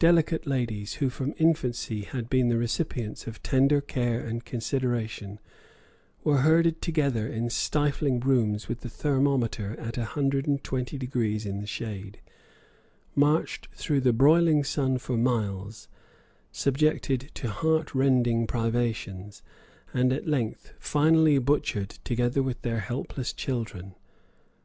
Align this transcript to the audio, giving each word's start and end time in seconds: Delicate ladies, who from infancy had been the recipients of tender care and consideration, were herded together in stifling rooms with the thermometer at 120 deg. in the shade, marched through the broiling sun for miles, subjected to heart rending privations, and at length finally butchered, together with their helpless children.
Delicate 0.00 0.44
ladies, 0.44 0.94
who 0.94 1.08
from 1.08 1.34
infancy 1.38 2.00
had 2.02 2.28
been 2.28 2.48
the 2.48 2.58
recipients 2.58 3.28
of 3.28 3.40
tender 3.44 3.80
care 3.80 4.18
and 4.20 4.44
consideration, 4.44 5.38
were 6.24 6.38
herded 6.38 6.82
together 6.82 7.28
in 7.28 7.48
stifling 7.48 8.18
rooms 8.18 8.66
with 8.66 8.80
the 8.80 8.88
thermometer 8.88 9.78
at 9.78 9.96
120 9.96 10.98
deg. 10.98 11.16
in 11.46 11.60
the 11.60 11.68
shade, 11.68 12.20
marched 13.14 13.68
through 13.72 14.00
the 14.00 14.12
broiling 14.12 14.64
sun 14.64 14.98
for 14.98 15.16
miles, 15.16 15.86
subjected 16.50 17.30
to 17.34 17.48
heart 17.48 17.94
rending 17.94 18.48
privations, 18.48 19.42
and 19.94 20.12
at 20.12 20.26
length 20.26 20.72
finally 20.80 21.38
butchered, 21.38 22.00
together 22.02 22.42
with 22.42 22.60
their 22.62 22.80
helpless 22.80 23.32
children. 23.32 23.94